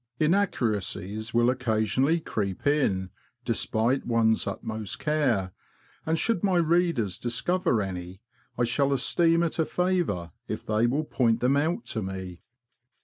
Inaccuracies 0.19 1.31
will 1.31 1.51
occasionally 1.51 2.19
creep 2.19 2.65
in, 2.65 3.11
despite 3.45 4.03
one's 4.03 4.47
utmost 4.47 4.97
care, 4.97 5.51
and 6.07 6.17
should 6.17 6.43
my 6.43 6.57
readers 6.57 7.19
discover 7.19 7.83
any, 7.83 8.19
I 8.57 8.63
shall 8.63 8.93
esteem 8.93 9.43
it 9.43 9.59
a 9.59 9.65
favour 9.67 10.31
if 10.47 10.65
they 10.65 10.87
will 10.87 11.03
point 11.05 11.39
them 11.39 11.55
out 11.55 11.85
to 11.93 12.01
me. 12.01 12.41